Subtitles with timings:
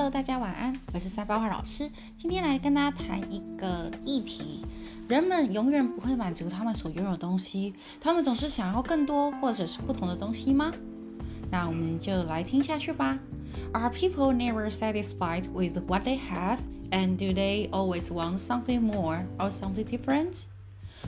[0.00, 1.90] Hello，大家晚安，我是三八花老师。
[2.16, 4.64] 今天来跟大家谈一个议题：
[5.06, 10.72] 人们永远不会满足他们所拥有的东西，他们总是想要更多或者是不同的东西吗？
[11.50, 13.18] 那我们就来听下去吧。
[13.74, 16.60] Are people never satisfied with what they have,
[16.90, 20.46] and do they always want something more or something different?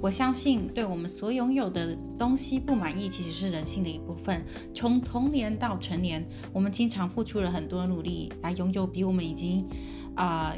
[0.00, 4.44] 我相信，对我们所拥有的东西不满意，其实是人性的一部分。
[4.74, 9.66] 从童年到成年，我们经常付出了很多努力来拥有比我们已经
[10.14, 10.54] 啊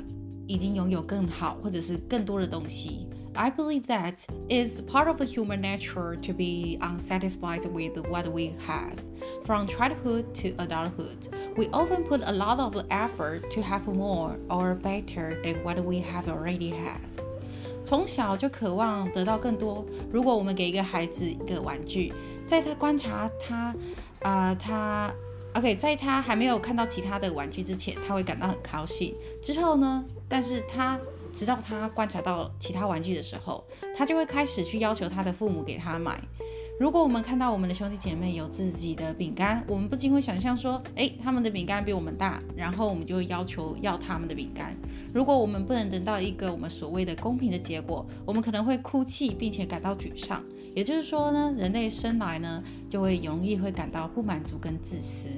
[0.47, 3.07] 已经拥有更好或者是更多的东西。
[3.33, 8.97] I believe that is part of the human nature to be unsatisfied with what we have.
[9.45, 14.75] From childhood to adulthood, we often put a lot of effort to have more or
[14.75, 17.23] better than what we have already have.
[17.85, 19.85] 从小就渴望得到更多。
[20.12, 22.11] 如果我们给一个孩子一个玩具，
[22.48, 23.75] 在他观察他，
[24.23, 25.13] 啊，他
[25.53, 29.16] ，OK，在他还没有看到其他的玩具之前，他会感到很高兴。
[29.42, 30.03] 之后呢？
[30.27, 31.00] 但是他
[31.31, 33.64] 直到他观察到其他玩具的时候，
[33.95, 36.20] 他就会开始去要求他的父母给他买。
[36.78, 44.76] 如果我们看到我们的兄弟姐妹有自己的饼干，我们不禁会想象说，诶，他们的饼干比我们大，然后我们就会要求要他们的饼干。
[45.14, 50.44] 如果我们不能等到一个我们所谓的公平的结果，我们可能会哭泣，并且感到沮丧。
[50.76, 55.30] 也就是说呢，人类生来呢，就会容易会感到不满足跟自私。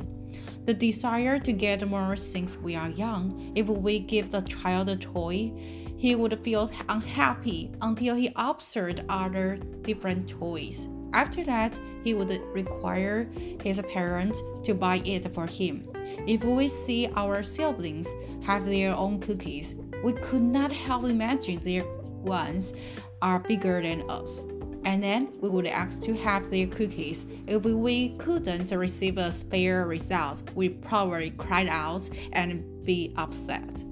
[0.65, 3.29] The desire to get more since we are young.
[3.53, 5.51] If we give the child a toy,
[5.99, 10.87] he would feel unhappy until he observed other different toys.
[11.13, 13.27] After that, he would require
[13.63, 15.87] his parents to buy it for him.
[16.27, 18.07] If we see our siblings
[18.43, 21.85] have their own cookies, we could not help imagine their
[22.21, 22.73] ones
[23.21, 24.43] are bigger than us.
[24.85, 27.25] And then we would ask to have their cookies.
[27.45, 33.83] If we couldn't receive a fair result, we probably cried out and be upset.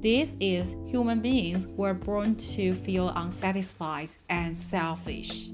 [0.00, 5.50] This is human beings were born to feel unsatisfied and selfish.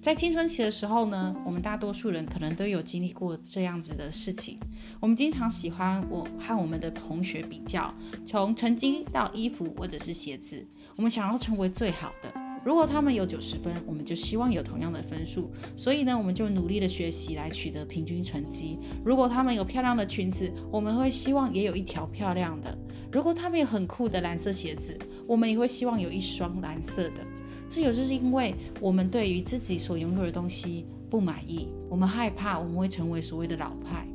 [0.00, 4.58] 在青春期的时候呢，我们大多数人可能都有经历过这样子的事情。
[5.00, 7.92] 我们经常喜欢我和我们的同学比较，
[8.24, 10.66] 从成绩到衣服或者是鞋子，
[10.96, 12.32] 我们想要成为最好的。
[12.64, 15.50] 如果他们有九十分，我们就希望有同样的分数。
[15.76, 18.78] 所以呢，我们就努力的学习来取得平均成绩。
[19.04, 22.76] 如果他们有漂亮的裙子，我们会希望也有一条漂亮的。
[23.10, 27.22] 如果他们有很酷的蓝色鞋子，我们也会希望有一双蓝色的。
[27.69, 34.07] 这有就是因为我们对于自己所拥有的东西不满意，我们害怕我们会成为所谓的老派。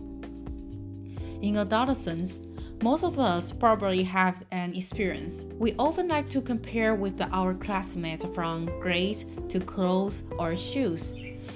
[1.40, 2.40] In adolescence,
[2.80, 5.44] most of us probably have an experience.
[5.58, 11.12] We often like to compare with our classmates from grades to clothes or shoes.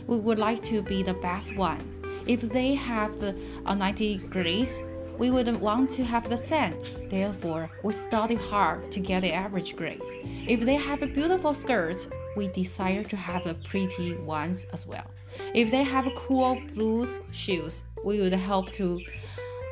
[0.06, 1.78] We would like to be the best one.
[2.26, 3.34] If they have the
[3.64, 4.80] 90 grades,
[5.17, 6.75] we wouldn't want to have the same.
[7.09, 10.01] Therefore, we study hard to get the average grade.
[10.47, 15.09] If they have a beautiful skirts, we desire to have a pretty ones as well.
[15.53, 19.01] If they have cool blue shoes, we would help to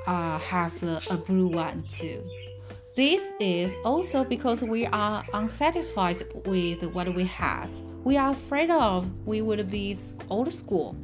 [0.07, 2.23] uh, have a, a blue one too.
[2.95, 7.69] This is also because we are unsatisfied with what we have.
[8.03, 9.97] We are afraid of we would be
[10.29, 10.95] old school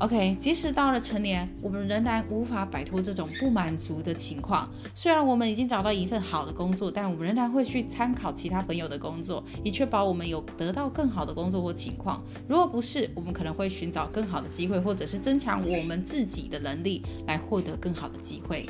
[0.00, 4.66] OK，即使到了成年，我们仍然无法摆脱这种不满足的情况。
[4.94, 12.22] 虽然我们已经找到一份好的工作，但我们仍然会去参考其他朋友的工作，以确保我们有得到更好的工作或情况。
[12.48, 18.66] 如果不是，我们可能会寻找更好的机会，或者是增强我们自己的能力来获得更好的机会。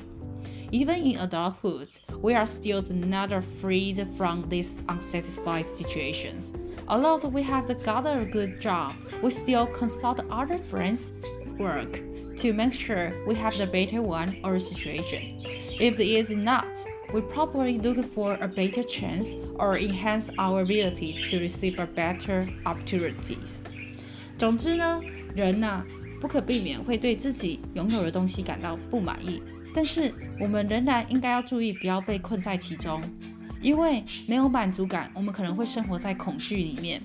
[0.71, 3.31] Even in adulthood, we are still not
[3.61, 6.53] freed from these unsatisfied situations.
[6.87, 11.13] Although we have got a good job, we still consult other friends'
[11.57, 12.01] work
[12.37, 15.41] to make sure we have the better one or situation.
[15.79, 16.65] If it is not,
[17.13, 22.49] we probably look for a better chance or enhance our ability to receive a better
[22.65, 23.61] opportunities.
[24.37, 25.01] 总之呢，
[25.33, 25.85] 人呢、
[26.19, 29.41] 不可避免会对自己拥有的东西感到不满意。
[29.74, 33.02] 但是我们仍然应该要注意，不要被困在其中，
[33.62, 37.00] 因为没有满足感，我们可能会生活在恐惧里面。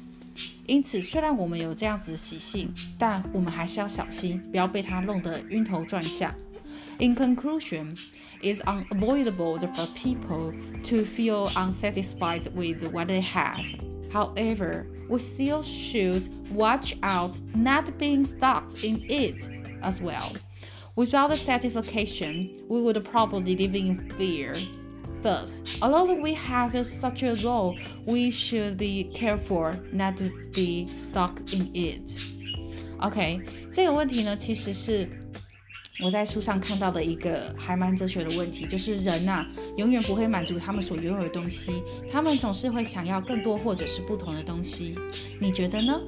[0.66, 6.34] 因此，虽然我们有这样子的习性，但我们还是要小心，不要被它弄得晕头转向。
[6.98, 7.96] In conclusion,
[8.42, 10.52] it's unavoidable for people
[10.84, 13.64] to feel unsatisfied with what they have.
[14.12, 19.50] However, we still should watch out not being stuck in it
[19.82, 20.36] as well.
[20.97, 24.53] Without the satisfaction, we would probably live in fear.
[25.23, 31.33] Thus, although we have such a goal, we should be careful not to be stuck
[31.53, 32.17] in it.
[32.99, 33.41] OK，
[33.71, 35.09] 这个问题呢，其实是
[36.03, 39.47] 我在书上看到的一个还蛮哲学的问题，就是人呐、
[39.77, 44.99] 永远不会满足他们所拥有的东西，他们总是会想要更多或者是不同的东西。
[45.39, 46.01] 你觉得呢？